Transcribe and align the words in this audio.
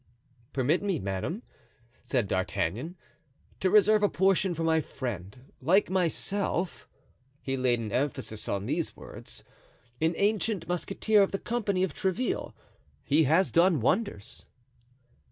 "Permit 0.51 0.81
me, 0.81 0.97
madame," 0.97 1.43
said 2.01 2.27
D'Artagnan, 2.27 2.95
"to 3.59 3.69
reserve 3.69 4.01
a 4.01 4.09
portion 4.09 4.55
for 4.55 4.63
my 4.63 4.81
friend; 4.81 5.53
like 5.61 5.91
myself" 5.91 6.87
(he 7.43 7.55
laid 7.55 7.77
an 7.79 7.91
emphasis 7.91 8.49
on 8.49 8.65
these 8.65 8.95
words) 8.95 9.43
"an 10.01 10.15
ancient 10.17 10.67
musketeer 10.67 11.21
of 11.21 11.31
the 11.31 11.37
company 11.37 11.83
of 11.83 11.93
Tréville; 11.93 12.53
he 13.03 13.25
has 13.25 13.51
done 13.51 13.79
wonders." 13.79 14.47